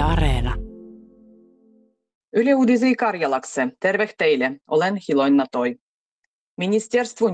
[0.00, 0.56] Yle Areena.
[2.32, 5.76] Yle Uudisi Karjalakse, terve teille, olen Hiloinna Toi.
[6.56, 7.28] Ministerstvu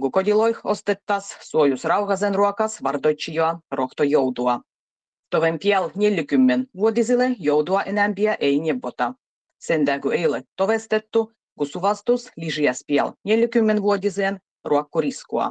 [0.00, 4.60] kun kodiloih ostettas suojus rauhasen ruokas vardoitsijua rohto joutua.
[5.30, 9.14] Toven piel 40 vuodisille joutua enämpiä ei neuvota.
[9.58, 15.50] Sen kun ei ole tovestettu, kun suvastus lisäs piel 40 vuodiseen ruokkoriskua.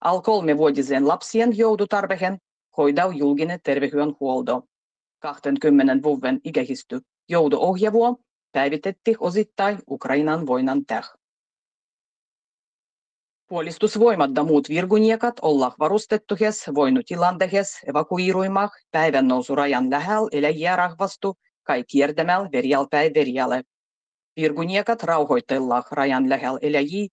[0.00, 2.38] Al kolme vuodiseen lapsien joudutarvehen
[2.76, 4.62] hoidau julkinen terveydenhuolto.
[5.24, 8.16] 20 vuoden ikähisty joudo-ohjavua
[8.52, 11.12] päivitettiin osittain Ukrainan voinan täh.
[13.48, 22.48] Puolistusvoimat ja muut virguniekat olla varustettuhes voinutilantehes evakuiruimah päivän nousurajan lähellä eläjiä rahvastu kai kiertämällä
[22.52, 23.62] verjalpäin verjalle.
[24.36, 27.08] Virguniekat rauhoitellaan rajan lähellä eläjiä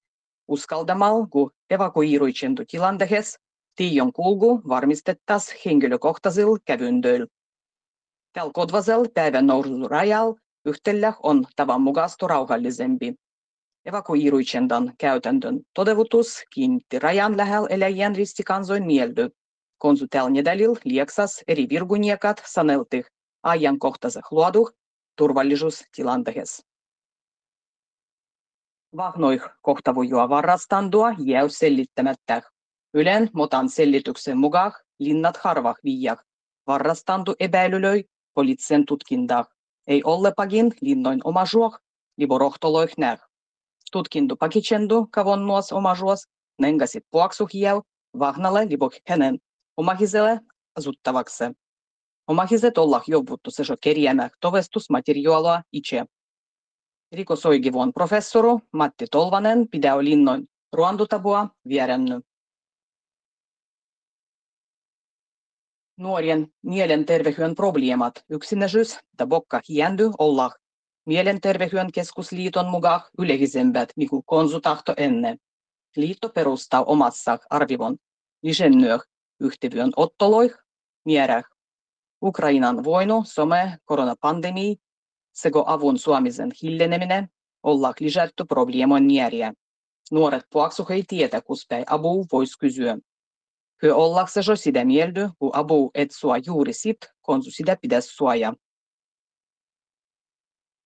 [0.48, 3.40] uskaltamalla, kun evakuiruitsentu tilantehes
[3.76, 7.28] Tion kulku varmistettas henkilökohtaisilla kävyndöillä.
[8.34, 13.15] Tällä kodvasella päivän nousurajalla yhtellä on tavan mukaista rauhallisempi.
[13.85, 19.29] Evakuiruitsendan käytäntön todevutus kiinnitti rajan lähellä eläjien ristikansoin mieldy.
[19.77, 23.05] Konsultel nedalil lieksas eri virguniekat saneltih
[23.43, 24.71] ajankohtaiseh luoduh
[25.16, 26.66] turvallisuustilantehes.
[28.98, 32.41] Vahnoih kohtavujua varrastandua jäy sellittämättä.
[32.93, 36.20] Ylen motan selityksen mukaan linnat harvah viiak
[36.68, 39.46] varrastantu epäilylöi poliittisen tutkintaa.
[39.87, 41.79] Ei ollepagin linnoin omasuoh,
[42.18, 43.20] libo rohtoloih näh.
[43.91, 46.27] Tutkintu pakitsendu kavonnuas omasuos,
[46.62, 47.82] nengasit puaksuh jäu,
[48.20, 49.40] vahnalle libo hänen
[49.77, 50.40] omahiselle
[50.76, 51.43] asuttavaksi.
[52.27, 56.05] Omahiset ollah jouduttu se kerjäämään tovestusmateriaalua itse.
[57.12, 62.30] Rikosoikivon professoru Matti Tolvanen pidää linnoin ruandutapua vierännyt.
[66.02, 70.52] Nuorien mielenterveyden probleemat, yksinäisyys ja bokka hiendy olla
[71.06, 75.38] Mielenterveyden keskusliiton mukaan yleisempät niin kuin konsutahto ennen.
[75.95, 77.97] Liitto perustaa omassa arvivon
[78.44, 79.00] lisännyö
[79.39, 80.53] yhteyden ottoloih,
[81.06, 81.44] mierä
[82.23, 84.75] Ukrainan voino, some, koronapandemia
[85.33, 87.29] sekä avun suomisen hiljeneminen
[87.63, 89.53] olla lisätty probleemon mieriä.
[90.12, 92.97] Nuoret puaksuh ei tietä, kuspäin apu voisi kysyä.
[93.84, 98.53] Ollaksesi sitä mieldy, kun abu et sua juuri sit, konsu sitä pitäisi suoja.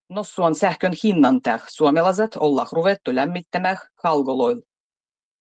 [0.10, 4.62] Nossuan sähkön hinnan täh suomalaiset olla ruvettu lämmittämään halgoloil.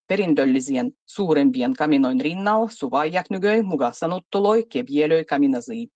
[0.07, 5.87] Perindöllisien suurempien kaminoin rinnalla suvajak nygöi muga sanuttoloi kevielöi kaminazii.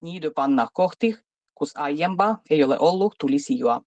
[0.00, 1.16] Niidy panna kohti,
[1.54, 3.80] kus aiempa ei ole ollut tulisijoa.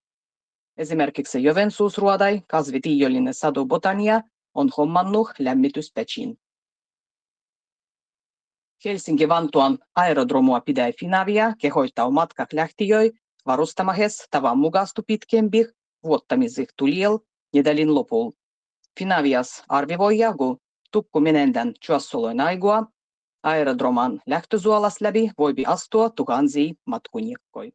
[0.78, 4.22] Esimerkiksi Jovensuusruodai kasvitiiollinen sadu botania
[4.54, 6.40] on hommannut lämmityspecin.
[8.86, 13.12] Helsinki-Vantuan aerodromua pidä Finavia kehoittaa matkak lähtiöi
[13.46, 15.68] varustamahes tavan mukastu pitkempih
[16.04, 17.20] vuottamisih tuliel
[17.54, 18.32] nedalin lopul.
[19.00, 20.58] Finavias arvivoija, kun
[20.92, 22.84] tukku menendän tjuassoloin aigua,
[23.44, 27.72] aerodroman lähtösuolas läpi voipi astua tuhansia matkunikkoja.